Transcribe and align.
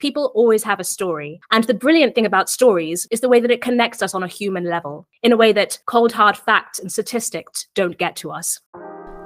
people 0.00 0.32
always 0.34 0.64
have 0.64 0.80
a 0.80 0.84
story. 0.84 1.40
And 1.52 1.64
the 1.64 1.74
brilliant 1.74 2.14
thing 2.14 2.26
about 2.26 2.48
stories 2.48 3.06
is 3.10 3.20
the 3.20 3.28
way 3.28 3.38
that 3.38 3.50
it 3.50 3.60
connects 3.60 4.02
us 4.02 4.14
on 4.14 4.22
a 4.22 4.28
human 4.28 4.64
level, 4.64 5.06
in 5.22 5.30
a 5.30 5.36
way 5.36 5.52
that 5.52 5.78
cold 5.86 6.12
hard 6.12 6.36
facts 6.36 6.78
and 6.78 6.90
statistics 6.90 7.68
don't 7.74 7.98
get 7.98 8.16
to 8.16 8.30
us. 8.30 8.60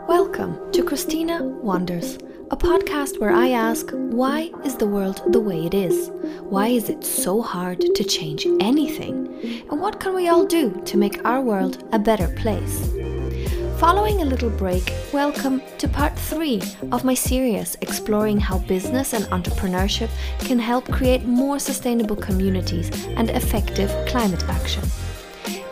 Welcome 0.08 0.72
to 0.72 0.84
Christina 0.84 1.45
Wonders, 1.45 2.16
a 2.50 2.56
podcast 2.56 3.21
where 3.21 3.32
I 3.32 3.50
ask 3.50 3.90
why 3.92 4.50
is 4.64 4.76
the 4.76 4.87
world 4.87 5.22
the 5.32 5.40
way 5.40 5.64
it 5.64 5.74
is? 5.74 6.10
Why 6.40 6.67
is 6.67 6.91
it 6.91 7.04
so 7.04 7.41
hard 7.41 7.81
to 7.81 8.04
change 8.04 8.45
anything? 8.61 9.65
And 9.71 9.81
what 9.81 10.01
can 10.01 10.13
we 10.13 10.29
all 10.29 10.45
do 10.45 10.83
to 10.85 10.99
make 10.99 11.25
our 11.25 11.41
world 11.41 11.88
a 11.93 11.99
better 11.99 12.29
place? 12.37 12.93
Following 13.79 14.22
a 14.22 14.25
little 14.25 14.51
break, 14.51 14.95
welcome 15.13 15.61
to 15.79 15.88
part 15.88 16.16
three 16.16 16.62
of 16.93 17.05
my 17.05 17.15
series 17.15 17.77
exploring 17.80 18.38
how 18.38 18.59
business 18.59 19.12
and 19.12 19.24
entrepreneurship 19.27 20.11
can 20.38 20.59
help 20.59 20.84
create 20.91 21.24
more 21.24 21.59
sustainable 21.59 22.16
communities 22.16 22.88
and 23.16 23.30
effective 23.30 23.91
climate 24.06 24.45
action. 24.48 24.84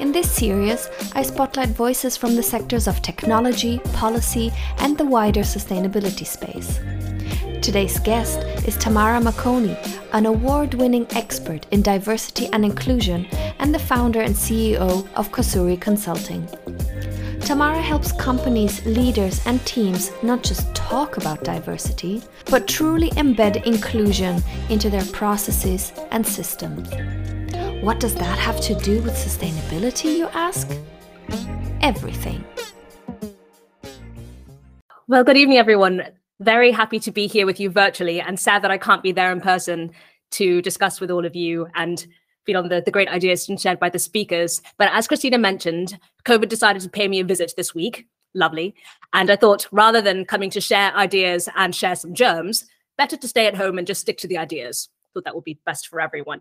In 0.00 0.10
this 0.10 0.30
series, 0.30 0.90
I 1.14 1.22
spotlight 1.22 1.68
voices 1.68 2.16
from 2.16 2.34
the 2.34 2.42
sectors 2.42 2.88
of 2.88 3.00
technology, 3.02 3.78
policy, 3.92 4.52
and 4.78 4.98
the 4.98 5.06
wider 5.06 5.42
sustainability 5.42 6.26
space. 6.26 6.80
Today's 7.62 8.00
guest 8.00 8.40
is 8.66 8.76
Tamara 8.76 9.20
Makoni, 9.20 9.76
an 10.12 10.26
award 10.26 10.74
winning 10.74 11.06
expert 11.12 11.66
in 11.70 11.80
diversity 11.80 12.48
and 12.52 12.64
inclusion 12.64 13.26
and 13.60 13.72
the 13.72 13.78
founder 13.78 14.20
and 14.20 14.34
CEO 14.34 15.06
of 15.14 15.30
Kazuri 15.30 15.80
Consulting. 15.80 16.48
Tamara 17.44 17.80
helps 17.80 18.12
companies, 18.12 18.86
leaders, 18.86 19.44
and 19.46 19.64
teams 19.66 20.12
not 20.22 20.44
just 20.44 20.72
talk 20.76 21.16
about 21.16 21.42
diversity, 21.42 22.22
but 22.48 22.68
truly 22.68 23.10
embed 23.10 23.64
inclusion 23.66 24.40
into 24.70 24.88
their 24.88 25.04
processes 25.06 25.92
and 26.12 26.24
systems. 26.24 26.88
What 27.82 27.98
does 27.98 28.14
that 28.14 28.38
have 28.38 28.60
to 28.60 28.76
do 28.76 29.02
with 29.02 29.14
sustainability, 29.14 30.16
you 30.16 30.28
ask? 30.28 30.70
Everything. 31.80 32.44
Well, 35.08 35.24
good 35.24 35.36
evening, 35.36 35.58
everyone. 35.58 36.04
Very 36.38 36.70
happy 36.70 37.00
to 37.00 37.10
be 37.10 37.26
here 37.26 37.44
with 37.44 37.58
you 37.58 37.70
virtually 37.70 38.20
and 38.20 38.38
sad 38.38 38.62
that 38.62 38.70
I 38.70 38.78
can't 38.78 39.02
be 39.02 39.10
there 39.10 39.32
in 39.32 39.40
person 39.40 39.90
to 40.32 40.62
discuss 40.62 41.00
with 41.00 41.10
all 41.10 41.26
of 41.26 41.34
you 41.34 41.66
and 41.74 42.06
feed 42.44 42.56
on 42.56 42.68
the, 42.68 42.80
the 42.80 42.90
great 42.90 43.08
ideas 43.08 43.48
shared 43.58 43.78
by 43.78 43.88
the 43.88 43.98
speakers. 43.98 44.62
But 44.78 44.90
as 44.92 45.08
Christina 45.08 45.38
mentioned, 45.38 45.98
COVID 46.24 46.48
decided 46.48 46.82
to 46.82 46.88
pay 46.88 47.08
me 47.08 47.20
a 47.20 47.24
visit 47.24 47.54
this 47.56 47.74
week. 47.74 48.06
Lovely. 48.34 48.74
And 49.12 49.30
I 49.30 49.36
thought 49.36 49.66
rather 49.72 50.00
than 50.00 50.24
coming 50.24 50.50
to 50.50 50.60
share 50.60 50.94
ideas 50.96 51.48
and 51.54 51.74
share 51.74 51.96
some 51.96 52.14
germs, 52.14 52.66
better 52.96 53.16
to 53.16 53.28
stay 53.28 53.46
at 53.46 53.56
home 53.56 53.78
and 53.78 53.86
just 53.86 54.00
stick 54.00 54.18
to 54.18 54.28
the 54.28 54.38
ideas. 54.38 54.88
Thought 55.14 55.24
that 55.24 55.34
would 55.34 55.44
be 55.44 55.58
best 55.66 55.88
for 55.88 56.00
everyone. 56.00 56.40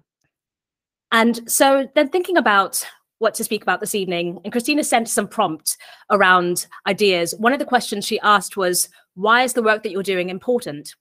And 1.11 1.52
so 1.52 1.89
then 1.95 2.07
thinking 2.09 2.38
about 2.38 2.85
what 3.19 3.33
to 3.35 3.44
speak 3.44 3.61
about 3.61 3.81
this 3.81 3.94
evening, 3.94 4.39
and 4.44 4.52
Christina 4.52 4.83
sent 4.83 5.07
some 5.07 5.27
prompts 5.27 5.77
around 6.09 6.66
ideas. 6.88 7.35
One 7.38 7.53
of 7.53 7.59
the 7.59 7.66
questions 7.66 8.05
she 8.05 8.19
asked 8.22 8.57
was, 8.57 8.89
why 9.13 9.44
is 9.44 9.53
the 9.53 9.61
work 9.61 9.83
that 9.83 9.91
you're 9.91 10.02
doing 10.02 10.29
important? 10.29 10.95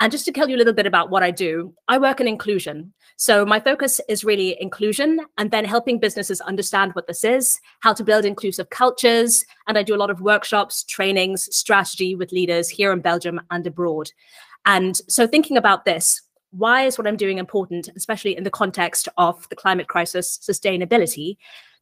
And 0.00 0.10
just 0.10 0.24
to 0.24 0.32
tell 0.32 0.48
you 0.48 0.56
a 0.56 0.58
little 0.58 0.72
bit 0.72 0.86
about 0.86 1.10
what 1.10 1.22
I 1.22 1.30
do, 1.30 1.74
I 1.86 1.98
work 1.98 2.20
in 2.20 2.26
inclusion. 2.26 2.94
So 3.16 3.44
my 3.44 3.60
focus 3.60 4.00
is 4.08 4.24
really 4.24 4.56
inclusion 4.58 5.20
and 5.36 5.50
then 5.50 5.66
helping 5.66 6.00
businesses 6.00 6.40
understand 6.40 6.92
what 6.94 7.06
this 7.06 7.22
is, 7.22 7.60
how 7.80 7.92
to 7.92 8.02
build 8.02 8.24
inclusive 8.24 8.70
cultures. 8.70 9.44
And 9.68 9.76
I 9.76 9.82
do 9.82 9.94
a 9.94 9.98
lot 9.98 10.08
of 10.08 10.22
workshops, 10.22 10.84
trainings, 10.84 11.54
strategy 11.54 12.16
with 12.16 12.32
leaders 12.32 12.70
here 12.70 12.92
in 12.92 13.00
Belgium 13.00 13.42
and 13.50 13.66
abroad. 13.66 14.10
And 14.64 14.96
so 15.06 15.26
thinking 15.26 15.58
about 15.58 15.84
this, 15.84 16.22
why 16.50 16.84
is 16.84 16.96
what 16.96 17.06
I'm 17.06 17.18
doing 17.18 17.36
important, 17.36 17.90
especially 17.94 18.34
in 18.34 18.44
the 18.44 18.50
context 18.50 19.06
of 19.18 19.46
the 19.50 19.56
climate 19.56 19.88
crisis 19.88 20.38
sustainability? 20.38 21.36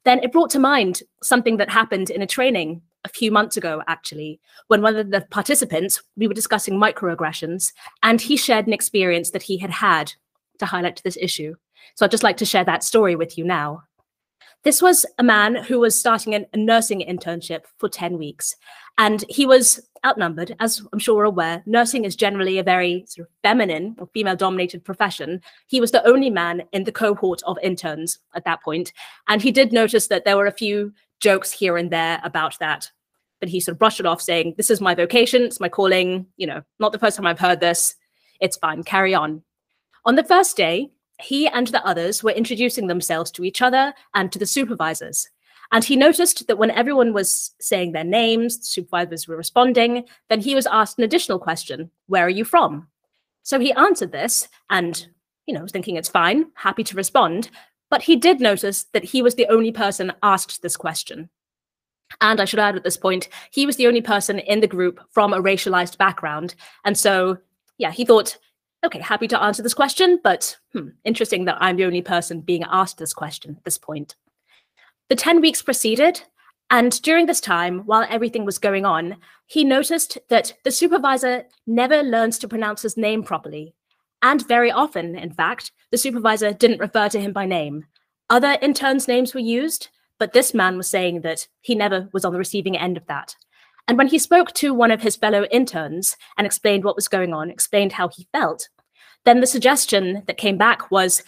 Then 0.05 0.19
it 0.25 0.33
brought 0.33 0.51
to 0.51 0.59
mind 0.59 1.03
something 1.23 1.57
that 1.59 1.71
happened 1.71 2.11
in 2.11 2.23
a 2.23 2.27
training 2.27 2.83
a 3.05 3.09
few 3.09 3.31
months 3.31 3.57
ago, 3.57 3.83
actually, 3.87 4.41
when 4.67 4.83
one 4.83 4.97
of 4.97 5.11
the 5.11 5.21
participants, 5.31 6.03
we 6.17 6.27
were 6.27 6.35
discussing 6.35 6.75
microaggressions, 6.75 7.73
and 8.03 8.21
he 8.21 8.37
shared 8.37 8.67
an 8.67 8.73
experience 8.73 9.31
that 9.31 9.43
he 9.43 9.59
had 9.59 9.71
had 9.71 10.13
to 10.59 10.67
highlight 10.67 11.01
this 11.05 11.19
issue. 11.21 11.55
So 11.95 12.05
I'd 12.05 12.11
just 12.11 12.23
like 12.23 12.37
to 12.39 12.45
share 12.45 12.65
that 12.65 12.85
story 12.85 13.17
with 13.17 13.39
you 13.39 13.45
now. 13.45 13.85
This 14.65 14.83
was 14.83 15.07
a 15.19 15.23
man 15.23 15.55
who 15.55 15.79
was 15.79 15.99
starting 15.99 16.35
a 16.35 16.57
nursing 16.57 17.01
internship 17.09 17.63
for 17.79 17.89
10 17.89 18.19
weeks, 18.19 18.57
and 18.99 19.25
he 19.29 19.47
was 19.47 19.81
outnumbered, 20.05 20.57
as 20.59 20.83
I'm 20.93 20.99
sure 20.99 21.17
we're 21.17 21.25
aware. 21.25 21.63
Nursing 21.65 22.05
is 22.05 22.17
generally 22.17 22.59
a 22.59 22.65
very 22.65 23.05
sort 23.07 23.29
of 23.29 23.35
feminine 23.43 23.95
or 23.99 24.09
female 24.13 24.35
dominated 24.35 24.85
profession. 24.85 25.41
He 25.69 25.81
was 25.81 25.93
the 25.93 26.05
only 26.05 26.31
man 26.31 26.65
in 26.73 26.85
the 26.85 26.93
cohort 26.93 27.41
of 27.45 27.57
interns 27.63 28.19
at 28.35 28.45
that 28.45 28.63
point, 28.63 28.93
and 29.29 29.41
he 29.41 29.53
did 29.53 29.73
notice 29.73 30.09
that 30.09 30.25
there 30.25 30.37
were 30.37 30.47
a 30.47 30.53
few 30.53 30.93
jokes 31.21 31.53
here 31.53 31.77
and 31.77 31.91
there 31.91 32.21
about 32.25 32.59
that. 32.59 32.91
But 33.41 33.49
he 33.49 33.61
sort 33.61 33.75
of 33.75 33.79
brushed 33.79 34.01
it 34.01 34.07
off, 34.07 34.21
saying, 34.21 34.55
This 34.57 34.71
is 34.71 34.81
my 34.81 34.95
vocation, 34.95 35.43
it's 35.43 35.61
my 35.61 35.69
calling, 35.69 36.27
you 36.37 36.47
know, 36.47 36.63
not 36.79 36.93
the 36.93 36.99
first 36.99 37.17
time 37.17 37.27
I've 37.27 37.39
heard 37.39 37.61
this. 37.61 37.95
It's 38.41 38.57
fine, 38.57 38.83
carry 38.83 39.15
on. 39.15 39.43
On 40.05 40.17
the 40.17 40.25
first 40.25 40.57
day, 40.57 40.91
he 41.21 41.49
and 41.49 41.67
the 41.69 41.85
others 41.85 42.23
were 42.23 42.31
introducing 42.31 42.87
themselves 42.87 43.31
to 43.33 43.45
each 43.45 43.61
other 43.63 43.93
and 44.15 44.31
to 44.33 44.39
the 44.39 44.47
supervisors. 44.47 45.29
And 45.71 45.85
he 45.85 45.97
noticed 45.97 46.47
that 46.47 46.57
when 46.57 46.71
everyone 46.71 47.13
was 47.13 47.55
saying 47.61 47.93
their 47.93 48.05
names, 48.05 48.59
the 48.59 48.65
supervisors 48.65 49.29
were 49.29 49.37
responding, 49.37 50.05
then 50.31 50.41
he 50.41 50.55
was 50.55 50.67
asked 50.67 50.99
an 50.99 51.05
additional 51.05 51.39
question 51.39 51.91
Where 52.07 52.25
are 52.25 52.31
you 52.31 52.45
from? 52.45 52.89
So 53.43 53.59
he 53.59 53.73
answered 53.73 54.13
this 54.13 54.49
and, 54.71 55.07
you 55.47 55.55
know, 55.55 55.67
thinking 55.67 55.97
it's 55.97 56.09
fine, 56.09 56.47
happy 56.55 56.85
to 56.85 56.97
respond. 56.97 57.51
But 57.91 58.03
he 58.03 58.17
did 58.17 58.41
notice 58.41 58.85
that 58.93 59.05
he 59.05 59.23
was 59.23 59.35
the 59.35 59.47
only 59.49 59.73
person 59.73 60.13
asked 60.23 60.63
this 60.63 60.77
question. 60.77 61.31
And 62.21 62.41
I 62.41 62.45
should 62.45 62.59
add 62.59 62.77
at 62.77 62.85
this 62.85 62.97
point, 62.97 63.29
he 63.51 63.67
was 63.67 63.77
the 63.77 63.87
only 63.87 64.01
person 64.01 64.39
in 64.39 64.61
the 64.61 64.67
group 64.67 65.01
from 65.11 65.33
a 65.33 65.43
racialized 65.43 65.99
background. 65.99 66.55
And 66.85 66.97
so, 66.97 67.39
yeah, 67.77 67.91
he 67.91 68.05
thought, 68.05 68.39
okay, 68.85 69.01
happy 69.01 69.29
to 69.29 69.41
answer 69.41 69.63
this 69.63 69.75
question, 69.75 70.19
but 70.23 70.57
hmm, 70.73 70.89
interesting 71.05 71.45
that 71.47 71.59
I'm 71.61 71.77
the 71.77 71.85
only 71.85 72.03
person 72.03 72.41
being 72.41 72.65
asked 72.71 72.99
this 72.99 73.13
question 73.13 73.55
at 73.57 73.65
this 73.65 73.79
point. 73.79 74.17
The 75.09 75.17
10 75.17 75.41
weeks 75.41 75.63
proceeded, 75.63 76.23
and 76.71 77.01
during 77.03 77.27
this 77.27 77.41
time, 77.41 77.81
while 77.81 78.07
everything 78.11 78.45
was 78.45 78.59
going 78.59 78.85
on, 78.85 79.17
he 79.47 79.65
noticed 79.65 80.19
that 80.29 80.53
the 80.65 80.71
supervisor 80.71 81.45
never 81.67 82.03
learns 82.03 82.39
to 82.39 82.49
pronounce 82.49 82.83
his 82.83 82.97
name 82.97 83.23
properly. 83.23 83.75
And 84.23 84.47
very 84.49 84.71
often, 84.71 85.17
in 85.17 85.33
fact, 85.33 85.73
the 85.91 85.99
supervisor 85.99 86.53
didn't 86.53 86.81
refer 86.81 87.09
to 87.09 87.21
him 87.21 87.33
by 87.33 87.47
name. 87.47 87.87
Other 88.31 88.59
interns' 88.61 89.09
names 89.09 89.33
were 89.33 89.41
used, 89.41 89.89
but 90.19 90.33
this 90.33 90.53
man 90.53 90.77
was 90.77 90.89
saying 90.89 91.21
that 91.23 91.47
he 91.61 91.75
never 91.75 92.09
was 92.13 92.25
on 92.25 92.33
the 92.33 92.39
receiving 92.39 92.77
end 92.77 92.97
of 92.97 93.07
that. 93.07 93.35
And 93.87 93.97
when 93.97 94.09
he 94.09 94.19
spoke 94.19 94.53
to 94.55 94.75
one 94.75 94.91
of 94.91 95.01
his 95.01 95.17
fellow 95.17 95.45
interns 95.51 96.17
and 96.37 96.47
explained 96.47 96.85
what 96.85 96.97
was 96.97 97.09
going 97.09 97.33
on, 97.33 97.51
explained 97.51 97.93
how 97.93 98.09
he 98.09 98.29
felt, 98.33 98.69
then 99.25 99.41
the 99.41 99.47
suggestion 99.47 100.23
that 100.27 100.37
came 100.37 100.59
back 100.59 100.91
was 100.91 101.23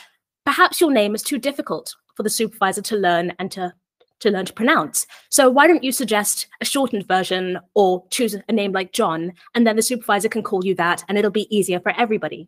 perhaps 0.45 0.81
your 0.81 0.93
name 0.93 1.15
is 1.15 1.23
too 1.23 1.39
difficult 1.39 1.95
for 2.17 2.23
the 2.23 2.31
supervisor 2.31 2.83
to 2.83 2.97
learn 2.97 3.33
and 3.39 3.51
to 3.53 3.73
to 4.21 4.31
learn 4.31 4.45
to 4.45 4.53
pronounce. 4.53 5.07
So 5.31 5.49
why 5.49 5.67
don't 5.67 5.83
you 5.83 5.93
suggest 5.93 6.47
a 6.61 6.67
shortened 6.67 7.09
version 7.09 7.59
or 7.73 8.05
choose 8.11 8.37
a 8.49 8.53
name 8.53 8.73
like 8.73 8.93
John, 8.93 9.33
and 9.55 9.67
then 9.67 9.77
the 9.77 9.83
supervisor 9.83 10.29
can 10.29 10.43
call 10.43 10.63
you 10.63 10.75
that, 10.75 11.03
and 11.09 11.17
it'll 11.17 11.31
be 11.31 11.57
easier 11.57 11.81
for 11.81 11.99
everybody. 11.99 12.47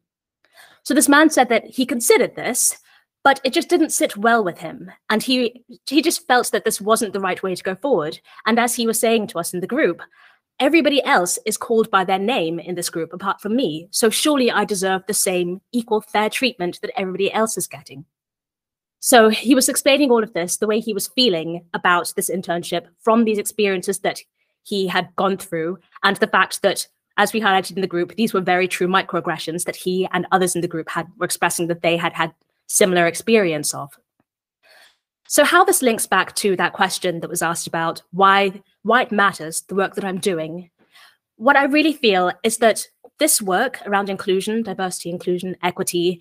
So 0.84 0.94
this 0.94 1.08
man 1.08 1.30
said 1.30 1.48
that 1.48 1.66
he 1.66 1.86
considered 1.86 2.34
this, 2.36 2.76
but 3.24 3.40
it 3.44 3.52
just 3.52 3.68
didn't 3.68 3.90
sit 3.90 4.16
well 4.16 4.42
with 4.42 4.58
him. 4.58 4.90
And 5.10 5.22
he 5.22 5.64
he 5.86 6.02
just 6.02 6.26
felt 6.26 6.50
that 6.52 6.64
this 6.64 6.80
wasn't 6.80 7.12
the 7.12 7.20
right 7.20 7.42
way 7.42 7.54
to 7.54 7.62
go 7.62 7.74
forward. 7.76 8.20
And 8.46 8.58
as 8.58 8.74
he 8.74 8.86
was 8.86 8.98
saying 8.98 9.28
to 9.28 9.38
us 9.38 9.54
in 9.54 9.60
the 9.60 9.66
group 9.66 10.02
everybody 10.62 11.02
else 11.04 11.40
is 11.44 11.56
called 11.56 11.90
by 11.90 12.04
their 12.04 12.20
name 12.20 12.60
in 12.60 12.76
this 12.76 12.88
group 12.88 13.12
apart 13.12 13.40
from 13.40 13.56
me. 13.56 13.88
So 13.90 14.10
surely 14.10 14.48
i 14.48 14.64
deserve 14.64 15.02
the 15.06 15.14
same 15.14 15.60
equal 15.72 16.00
fair 16.00 16.30
treatment 16.30 16.78
that 16.82 16.92
everybody 16.96 17.32
else 17.32 17.58
is 17.58 17.66
getting. 17.66 18.04
So 19.00 19.28
he 19.28 19.56
was 19.56 19.68
explaining 19.68 20.12
all 20.12 20.22
of 20.22 20.32
this 20.32 20.58
the 20.58 20.68
way 20.68 20.78
he 20.78 20.94
was 20.94 21.08
feeling 21.08 21.64
about 21.74 22.12
this 22.14 22.30
internship 22.30 22.86
from 23.00 23.24
these 23.24 23.38
experiences 23.38 23.98
that 24.00 24.20
he 24.62 24.86
had 24.86 25.08
gone 25.16 25.36
through 25.36 25.78
and 26.04 26.16
the 26.18 26.28
fact 26.28 26.62
that 26.62 26.86
as 27.16 27.32
we 27.32 27.40
highlighted 27.40 27.76
in 27.76 27.80
the 27.80 27.86
group, 27.86 28.16
these 28.16 28.32
were 28.32 28.40
very 28.40 28.66
true 28.66 28.88
microaggressions 28.88 29.64
that 29.64 29.76
he 29.76 30.08
and 30.12 30.26
others 30.32 30.54
in 30.54 30.60
the 30.60 30.68
group 30.68 30.88
had 30.88 31.06
were 31.18 31.24
expressing 31.24 31.66
that 31.68 31.82
they 31.82 31.96
had 31.96 32.12
had 32.12 32.32
similar 32.66 33.06
experience 33.06 33.74
of. 33.74 33.90
So 35.28 35.44
how 35.44 35.64
this 35.64 35.82
links 35.82 36.06
back 36.06 36.34
to 36.36 36.56
that 36.56 36.72
question 36.72 37.20
that 37.20 37.30
was 37.30 37.42
asked 37.42 37.66
about 37.66 38.02
why 38.10 38.62
why 38.82 39.02
it 39.02 39.12
matters, 39.12 39.62
the 39.62 39.74
work 39.74 39.94
that 39.94 40.04
I'm 40.04 40.18
doing. 40.18 40.70
What 41.36 41.56
I 41.56 41.64
really 41.64 41.92
feel 41.92 42.32
is 42.42 42.58
that 42.58 42.86
this 43.18 43.40
work 43.40 43.80
around 43.86 44.10
inclusion, 44.10 44.62
diversity, 44.62 45.10
inclusion, 45.10 45.56
equity, 45.62 46.20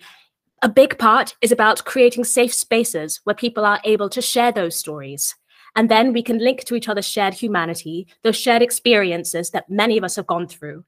a 0.62 0.68
big 0.68 0.96
part 0.98 1.36
is 1.42 1.50
about 1.50 1.84
creating 1.84 2.24
safe 2.24 2.54
spaces 2.54 3.20
where 3.24 3.34
people 3.34 3.64
are 3.64 3.80
able 3.84 4.08
to 4.10 4.22
share 4.22 4.52
those 4.52 4.76
stories. 4.76 5.34
And 5.74 5.90
then 5.90 6.12
we 6.12 6.22
can 6.22 6.38
link 6.38 6.64
to 6.64 6.74
each 6.74 6.88
other's 6.88 7.08
shared 7.08 7.34
humanity, 7.34 8.06
those 8.22 8.36
shared 8.36 8.62
experiences 8.62 9.50
that 9.50 9.70
many 9.70 9.96
of 9.96 10.04
us 10.04 10.16
have 10.16 10.26
gone 10.26 10.46
through. 10.46 10.84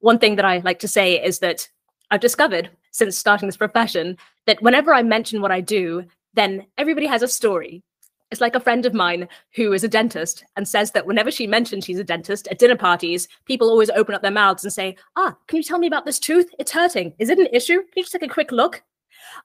One 0.00 0.18
thing 0.18 0.36
that 0.36 0.44
I 0.44 0.58
like 0.58 0.78
to 0.80 0.88
say 0.88 1.22
is 1.22 1.40
that 1.40 1.68
I've 2.10 2.20
discovered 2.20 2.70
since 2.92 3.18
starting 3.18 3.48
this 3.48 3.56
profession 3.56 4.16
that 4.46 4.62
whenever 4.62 4.94
I 4.94 5.02
mention 5.02 5.42
what 5.42 5.52
I 5.52 5.60
do, 5.60 6.04
then 6.34 6.66
everybody 6.78 7.06
has 7.06 7.22
a 7.22 7.28
story. 7.28 7.82
It's 8.30 8.40
like 8.40 8.54
a 8.54 8.60
friend 8.60 8.86
of 8.86 8.94
mine 8.94 9.28
who 9.56 9.72
is 9.72 9.82
a 9.82 9.88
dentist 9.88 10.44
and 10.54 10.66
says 10.66 10.92
that 10.92 11.06
whenever 11.06 11.32
she 11.32 11.48
mentions 11.48 11.84
she's 11.84 11.98
a 11.98 12.04
dentist 12.04 12.46
at 12.48 12.60
dinner 12.60 12.76
parties, 12.76 13.26
people 13.44 13.68
always 13.68 13.90
open 13.90 14.14
up 14.14 14.22
their 14.22 14.30
mouths 14.30 14.62
and 14.62 14.72
say, 14.72 14.96
Ah, 15.16 15.36
can 15.48 15.56
you 15.56 15.64
tell 15.64 15.78
me 15.78 15.88
about 15.88 16.04
this 16.04 16.20
tooth? 16.20 16.48
It's 16.58 16.70
hurting. 16.70 17.12
Is 17.18 17.28
it 17.28 17.40
an 17.40 17.48
issue? 17.52 17.78
Can 17.78 17.90
you 17.96 18.02
just 18.04 18.12
take 18.12 18.22
a 18.22 18.28
quick 18.28 18.52
look? 18.52 18.82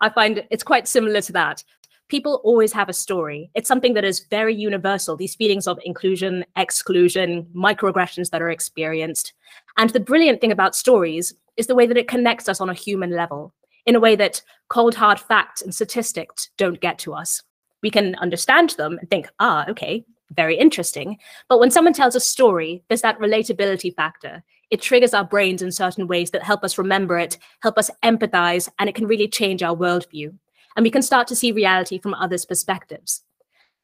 I 0.02 0.10
find 0.10 0.46
it's 0.52 0.64
quite 0.64 0.88
similar 0.88 1.22
to 1.22 1.32
that. 1.34 1.64
People 2.07 2.42
always 2.44 2.72
have 2.74 2.90
a 2.90 2.94
story. 2.94 3.50
It's 3.56 3.68
something 3.68 3.94
that 3.96 4.06
is 4.06 4.25
very 4.30 4.54
universal, 4.54 5.18
these 5.18 5.36
feelings 5.36 5.68
of 5.68 5.80
inclusion, 5.84 6.46
exclusion, 6.56 7.48
microaggressions 7.56 8.30
that 8.30 8.42
are 8.42 8.50
experienced. 8.50 9.34
And 9.78 9.90
the 9.90 10.00
brilliant 10.00 10.42
thing 10.42 10.52
about 10.52 10.75
stories 10.75 11.34
is 11.57 11.68
the 11.68 11.75
way 11.75 11.88
that 11.88 11.98
it 11.98 12.07
connects 12.07 12.48
us 12.48 12.62
on 12.62 12.69
a 12.69 12.74
human 12.74 13.12
level 13.12 13.54
in 13.86 13.96
a 13.96 14.00
way 14.00 14.16
that 14.16 14.42
cold, 14.69 14.96
hard 14.96 15.19
facts 15.19 15.62
and 15.62 15.74
statistics 15.74 16.50
don't 16.57 16.81
get 16.81 16.98
to 17.00 17.13
us 17.13 17.44
we 17.86 17.92
can 17.92 18.16
understand 18.16 18.72
them 18.72 18.98
and 18.98 19.08
think, 19.12 19.30
ah, 19.40 19.63
okay, 19.69 20.04
very 20.31 20.58
interesting. 20.58 21.19
But 21.48 21.60
when 21.60 21.69
someone 21.69 21.94
tells 21.94 22.16
a 22.16 22.19
story, 22.19 22.84
there's 22.88 23.01
that 23.01 23.19
relatability 23.19 23.96
factor. 23.96 24.44
It 24.72 24.81
triggers 24.81 25.13
our 25.13 25.24
brains 25.24 25.62
in 25.62 25.72
certain 25.72 26.08
ways 26.08 26.31
that 26.31 26.42
help 26.42 26.63
us 26.63 26.80
remember 26.80 27.19
it, 27.19 27.38
help 27.62 27.78
us 27.78 27.92
empathize, 28.04 28.68
and 28.80 28.90
it 28.90 28.96
can 28.96 29.06
really 29.06 29.28
change 29.28 29.62
our 29.62 29.75
worldview. 29.75 30.34
And 30.75 30.83
we 30.83 30.92
can 30.92 31.01
start 31.01 31.27
to 31.27 31.36
see 31.36 31.51
reality 31.51 32.00
from 32.00 32.13
others' 32.13 32.45
perspectives. 32.45 33.24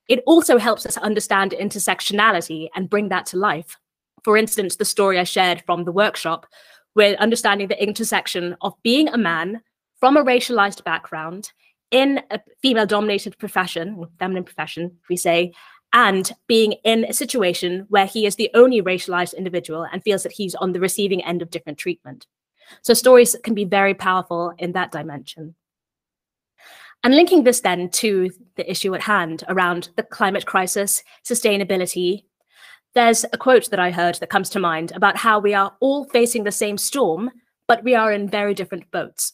It 0.08 0.24
also 0.26 0.58
helps 0.58 0.86
us 0.86 0.98
understand 0.98 1.52
intersectionality 1.52 2.68
and 2.76 2.90
bring 2.90 3.10
that 3.10 3.26
to 3.28 3.38
life. 3.38 3.78
For 4.24 4.38
instance, 4.38 4.76
the 4.76 4.86
story 4.86 5.18
I 5.18 5.24
shared 5.24 5.64
from 5.66 5.84
the 5.86 5.92
workshop, 5.92 6.46
we're 6.96 7.16
understanding 7.16 7.68
the 7.68 7.82
intersection 7.82 8.58
of 8.62 8.74
being 8.84 9.08
a 9.08 9.18
man 9.18 9.62
from 10.00 10.18
a 10.18 10.24
racialized 10.24 10.84
background 10.84 11.52
in 11.92 12.22
a 12.30 12.40
female 12.62 12.86
dominated 12.86 13.38
profession, 13.38 14.06
feminine 14.20 14.44
profession, 14.44 14.98
we 15.10 15.16
say, 15.16 15.54
and 15.94 16.32
being 16.48 16.74
in 16.84 17.06
a 17.06 17.14
situation 17.14 17.86
where 17.90 18.06
he 18.06 18.26
is 18.26 18.36
the 18.36 18.50
only 18.54 18.82
racialized 18.82 19.36
individual 19.36 19.86
and 19.92 20.04
feels 20.04 20.24
that 20.24 20.32
he's 20.32 20.56
on 20.56 20.72
the 20.72 20.80
receiving 20.80 21.24
end 21.24 21.42
of 21.42 21.52
different 21.52 21.78
treatment. 21.78 22.28
So 22.82 22.94
stories 22.94 23.36
can 23.44 23.54
be 23.54 23.66
very 23.66 23.94
powerful 23.94 24.54
in 24.58 24.72
that 24.72 24.92
dimension. 24.92 25.56
And 27.04 27.16
linking 27.16 27.44
this 27.44 27.62
then 27.62 27.90
to 27.90 28.30
the 28.56 28.70
issue 28.70 28.94
at 28.94 29.02
hand 29.02 29.44
around 29.48 29.90
the 29.96 30.04
climate 30.04 30.46
crisis, 30.46 31.04
sustainability, 31.24 32.26
there's 32.94 33.26
a 33.34 33.38
quote 33.38 33.70
that 33.72 33.80
I 33.80 33.90
heard 33.90 34.16
that 34.16 34.30
comes 34.30 34.50
to 34.52 34.60
mind 34.60 34.92
about 34.92 35.18
how 35.18 35.40
we 35.40 35.54
are 35.54 35.76
all 35.80 36.06
facing 36.06 36.44
the 36.44 36.52
same 36.52 36.78
storm, 36.78 37.32
but 37.68 37.84
we 37.84 37.96
are 37.96 38.12
in 38.12 38.30
very 38.30 38.54
different 38.54 38.90
boats. 38.92 39.34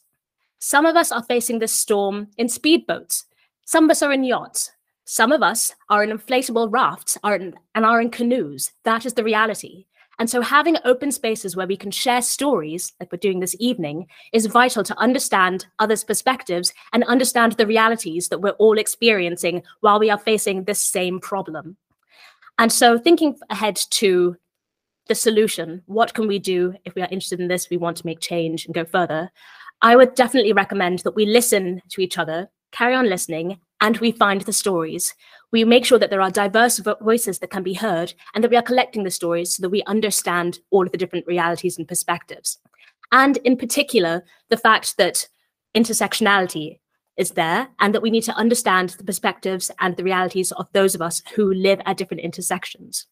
Some 0.59 0.85
of 0.85 0.95
us 0.95 1.11
are 1.11 1.23
facing 1.23 1.59
this 1.59 1.73
storm 1.73 2.27
in 2.37 2.47
speedboats. 2.47 3.25
Some 3.65 3.85
of 3.85 3.91
us 3.91 4.01
are 4.01 4.13
in 4.13 4.23
yachts. 4.23 4.71
Some 5.05 5.31
of 5.31 5.41
us 5.41 5.73
are 5.89 6.03
in 6.03 6.09
inflatable 6.09 6.67
rafts 6.71 7.17
are 7.23 7.35
and 7.35 7.55
are 7.75 8.01
in 8.01 8.11
canoes. 8.11 8.71
That 8.83 9.05
is 9.05 9.13
the 9.13 9.23
reality. 9.23 9.85
And 10.19 10.29
so, 10.29 10.41
having 10.41 10.77
open 10.83 11.11
spaces 11.11 11.55
where 11.55 11.67
we 11.67 11.77
can 11.77 11.91
share 11.91 12.21
stories, 12.21 12.93
like 12.99 13.11
we're 13.11 13.19
doing 13.19 13.39
this 13.39 13.55
evening, 13.59 14.07
is 14.33 14.47
vital 14.47 14.83
to 14.83 14.97
understand 14.97 15.67
others' 15.77 16.03
perspectives 16.03 16.73
and 16.91 17.03
understand 17.03 17.53
the 17.53 17.67
realities 17.67 18.29
that 18.29 18.41
we're 18.41 18.51
all 18.51 18.79
experiencing 18.79 19.61
while 19.81 19.99
we 19.99 20.09
are 20.09 20.17
facing 20.17 20.63
this 20.63 20.81
same 20.81 21.19
problem. 21.19 21.77
And 22.57 22.71
so, 22.71 22.97
thinking 22.97 23.37
ahead 23.49 23.75
to 23.91 24.35
the 25.07 25.15
solution, 25.15 25.83
what 25.85 26.15
can 26.15 26.27
we 26.27 26.39
do 26.39 26.73
if 26.83 26.95
we 26.95 27.01
are 27.03 27.09
interested 27.11 27.39
in 27.39 27.47
this, 27.47 27.69
we 27.69 27.77
want 27.77 27.97
to 27.97 28.05
make 28.05 28.19
change 28.19 28.65
and 28.65 28.73
go 28.73 28.85
further? 28.85 29.31
I 29.83 29.95
would 29.95 30.15
definitely 30.15 30.53
recommend 30.53 30.99
that 30.99 31.15
we 31.15 31.27
listen 31.27 31.81
to 31.89 32.01
each 32.01 32.17
other, 32.17 32.49
carry 32.71 32.95
on 32.95 33.07
listening, 33.07 33.59
and 33.81 33.97
we 33.97 34.11
find 34.11 34.41
the 34.41 34.53
stories. 34.53 35.13
We 35.51 35.63
make 35.63 35.85
sure 35.85 35.99
that 35.99 36.09
there 36.09 36.21
are 36.21 36.31
diverse 36.31 36.79
voices 37.01 37.39
that 37.39 37.49
can 37.49 37.63
be 37.63 37.73
heard 37.73 38.13
and 38.33 38.43
that 38.43 38.51
we 38.51 38.57
are 38.57 38.61
collecting 38.61 39.03
the 39.03 39.11
stories 39.11 39.55
so 39.55 39.61
that 39.61 39.69
we 39.69 39.83
understand 39.83 40.59
all 40.71 40.85
of 40.85 40.91
the 40.91 40.97
different 40.97 41.27
realities 41.27 41.77
and 41.77 41.87
perspectives. 41.87 42.59
And 43.11 43.37
in 43.37 43.55
particular, 43.55 44.25
the 44.49 44.57
fact 44.57 44.97
that 44.97 45.27
intersectionality 45.75 46.79
is 47.15 47.31
there 47.31 47.69
and 47.79 47.93
that 47.93 48.01
we 48.01 48.11
need 48.11 48.23
to 48.23 48.35
understand 48.35 48.89
the 48.91 49.03
perspectives 49.03 49.71
and 49.79 49.95
the 49.95 50.03
realities 50.03 50.51
of 50.53 50.67
those 50.73 50.93
of 50.93 51.01
us 51.01 51.21
who 51.35 51.53
live 51.53 51.81
at 51.85 51.97
different 51.97 52.21
intersections. 52.21 53.07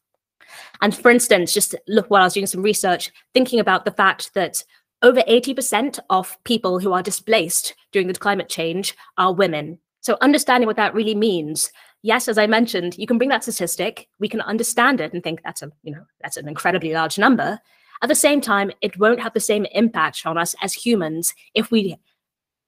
And 0.81 0.95
for 0.95 1.09
instance, 1.09 1.53
just 1.53 1.75
look 1.87 2.09
while 2.09 2.21
I 2.21 2.25
was 2.25 2.33
doing 2.33 2.45
some 2.45 2.61
research, 2.61 3.11
thinking 3.33 3.59
about 3.59 3.85
the 3.85 3.91
fact 3.91 4.33
that 4.35 4.63
over 5.01 5.21
80% 5.21 5.99
of 6.09 6.37
people 6.43 6.79
who 6.79 6.93
are 6.93 7.03
displaced 7.03 7.75
during 7.91 8.07
the 8.07 8.13
climate 8.13 8.49
change 8.49 8.95
are 9.17 9.33
women. 9.33 9.79
So 10.05 10.19
understanding 10.21 10.67
what 10.67 10.75
that 10.75 10.93
really 10.93 11.15
means. 11.15 11.71
Yes, 12.03 12.27
as 12.27 12.37
I 12.37 12.45
mentioned, 12.45 12.95
you 12.95 13.07
can 13.07 13.17
bring 13.17 13.31
that 13.31 13.41
statistic, 13.41 14.07
we 14.19 14.29
can 14.29 14.41
understand 14.41 15.01
it 15.01 15.11
and 15.11 15.23
think 15.23 15.41
that's 15.43 15.63
a, 15.63 15.71
you 15.81 15.91
know, 15.91 16.05
that's 16.21 16.37
an 16.37 16.47
incredibly 16.47 16.93
large 16.93 17.17
number. 17.17 17.59
At 18.03 18.09
the 18.09 18.13
same 18.13 18.39
time, 18.39 18.71
it 18.81 18.99
won't 18.99 19.19
have 19.19 19.33
the 19.33 19.39
same 19.39 19.65
impact 19.71 20.21
on 20.27 20.37
us 20.37 20.53
as 20.61 20.75
humans 20.75 21.33
if 21.55 21.71
we 21.71 21.97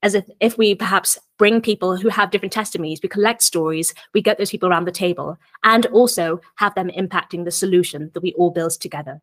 as 0.01 0.16
if, 0.16 0.28
if 0.39 0.57
we 0.57 0.74
perhaps 0.74 1.19
bring 1.38 1.62
people 1.62 1.95
who 1.95 2.10
have 2.10 2.31
different 2.31 2.54
testimonies, 2.54 3.01
we 3.04 3.10
collect 3.10 3.44
stories, 3.44 3.94
we 4.16 4.22
get 4.24 4.39
those 4.39 4.50
people 4.50 4.69
around 4.69 4.86
the 4.86 4.92
table, 4.92 5.38
and 5.63 5.86
also 5.88 6.42
have 6.56 6.74
them 6.74 6.89
impacting 6.98 7.45
the 7.45 7.51
solution 7.51 8.10
that 8.16 8.24
we 8.24 8.34
all 8.34 8.50
build 8.50 8.72
together. 8.72 9.22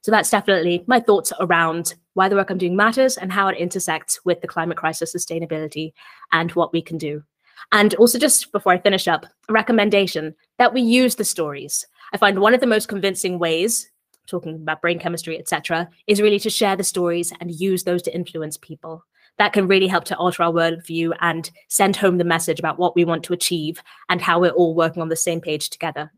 So 0.00 0.10
that's 0.10 0.30
definitely 0.30 0.82
my 0.88 0.98
thoughts 0.98 1.32
around 1.38 1.94
why 2.14 2.28
the 2.28 2.34
work 2.36 2.50
I'm 2.50 2.58
doing 2.58 2.74
matters 2.74 3.16
and 3.16 3.32
how 3.32 3.46
it 3.46 3.58
intersects 3.58 4.24
with 4.24 4.40
the 4.40 4.48
climate 4.48 4.76
crisis 4.76 5.14
sustainability 5.14 5.92
and 6.32 6.50
what 6.52 6.72
we 6.72 6.82
can 6.82 6.98
do. 6.98 7.22
And 7.72 7.94
also, 7.94 8.18
just 8.18 8.52
before 8.52 8.72
I 8.72 8.78
finish 8.78 9.08
up, 9.08 9.26
a 9.48 9.52
recommendation 9.52 10.34
that 10.58 10.72
we 10.72 10.80
use 10.80 11.14
the 11.16 11.24
stories. 11.24 11.86
I 12.12 12.16
find 12.16 12.38
one 12.38 12.54
of 12.54 12.60
the 12.60 12.66
most 12.66 12.88
convincing 12.88 13.38
ways, 13.38 13.90
talking 14.26 14.54
about 14.54 14.80
brain 14.80 14.98
chemistry, 14.98 15.38
etc., 15.38 15.88
is 16.06 16.22
really 16.22 16.38
to 16.40 16.50
share 16.50 16.76
the 16.76 16.84
stories 16.84 17.32
and 17.40 17.60
use 17.60 17.84
those 17.84 18.02
to 18.02 18.14
influence 18.14 18.56
people. 18.56 19.04
That 19.38 19.52
can 19.52 19.68
really 19.68 19.86
help 19.86 20.04
to 20.04 20.16
alter 20.16 20.42
our 20.42 20.52
worldview 20.52 21.16
and 21.20 21.50
send 21.68 21.96
home 21.96 22.18
the 22.18 22.24
message 22.24 22.58
about 22.58 22.78
what 22.78 22.96
we 22.96 23.04
want 23.04 23.22
to 23.24 23.32
achieve 23.32 23.80
and 24.08 24.20
how 24.20 24.40
we're 24.40 24.50
all 24.50 24.74
working 24.74 25.00
on 25.00 25.08
the 25.08 25.16
same 25.16 25.40
page 25.40 25.70
together. 25.70 26.12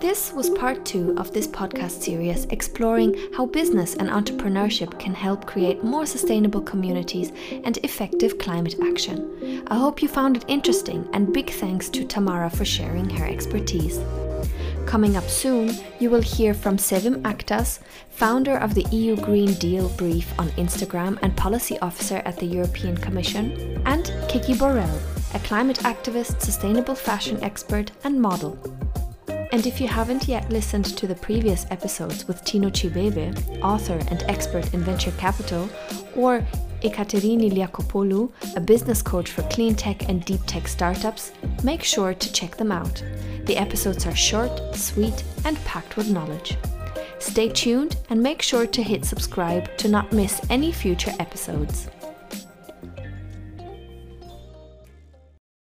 This 0.00 0.32
was 0.32 0.50
part 0.50 0.84
two 0.84 1.14
of 1.16 1.32
this 1.32 1.46
podcast 1.46 2.02
series 2.02 2.44
exploring 2.46 3.16
how 3.34 3.46
business 3.46 3.94
and 3.94 4.08
entrepreneurship 4.08 4.98
can 4.98 5.14
help 5.14 5.46
create 5.46 5.82
more 5.82 6.04
sustainable 6.04 6.60
communities 6.60 7.32
and 7.64 7.78
effective 7.78 8.38
climate 8.38 8.76
action. 8.82 9.64
I 9.68 9.76
hope 9.76 10.02
you 10.02 10.08
found 10.08 10.36
it 10.36 10.44
interesting, 10.46 11.08
and 11.12 11.32
big 11.32 11.50
thanks 11.50 11.88
to 11.90 12.04
Tamara 12.04 12.50
for 12.50 12.64
sharing 12.64 13.08
her 13.10 13.24
expertise. 13.24 13.98
Coming 14.86 15.16
up 15.16 15.28
soon, 15.28 15.72
you 15.98 16.10
will 16.10 16.20
hear 16.20 16.52
from 16.52 16.76
Sevim 16.76 17.22
Aktas, 17.22 17.78
founder 18.10 18.56
of 18.58 18.74
the 18.74 18.86
EU 18.90 19.16
Green 19.16 19.54
Deal 19.54 19.88
Brief 19.90 20.38
on 20.38 20.48
Instagram 20.50 21.18
and 21.22 21.36
policy 21.36 21.78
officer 21.80 22.20
at 22.26 22.36
the 22.38 22.46
European 22.46 22.96
Commission, 22.96 23.82
and 23.86 24.12
Kiki 24.28 24.52
Borrell, 24.52 25.00
a 25.34 25.38
climate 25.40 25.78
activist, 25.78 26.40
sustainable 26.40 26.94
fashion 26.94 27.42
expert, 27.42 27.90
and 28.04 28.20
model. 28.20 28.58
And 29.54 29.68
if 29.68 29.80
you 29.80 29.86
haven't 29.86 30.26
yet 30.26 30.50
listened 30.50 30.84
to 30.96 31.06
the 31.06 31.14
previous 31.14 31.64
episodes 31.70 32.26
with 32.26 32.44
Tino 32.44 32.70
Chibebe, 32.70 33.62
author 33.62 34.00
and 34.10 34.24
expert 34.24 34.74
in 34.74 34.80
venture 34.80 35.12
capital, 35.12 35.70
or 36.16 36.44
Ekaterini 36.82 37.52
Liakopoulou, 37.52 38.32
a 38.56 38.60
business 38.60 39.00
coach 39.00 39.30
for 39.30 39.42
clean 39.42 39.76
tech 39.76 40.08
and 40.08 40.24
deep 40.24 40.40
tech 40.46 40.66
startups, 40.66 41.30
make 41.62 41.84
sure 41.84 42.14
to 42.14 42.32
check 42.32 42.56
them 42.56 42.72
out. 42.72 43.00
The 43.44 43.56
episodes 43.56 44.06
are 44.06 44.16
short, 44.16 44.74
sweet, 44.74 45.22
and 45.44 45.56
packed 45.64 45.96
with 45.96 46.10
knowledge. 46.10 46.56
Stay 47.20 47.48
tuned 47.48 47.96
and 48.10 48.20
make 48.20 48.42
sure 48.42 48.66
to 48.66 48.82
hit 48.82 49.04
subscribe 49.04 49.76
to 49.76 49.86
not 49.86 50.12
miss 50.12 50.44
any 50.50 50.72
future 50.72 51.12
episodes. 51.20 51.88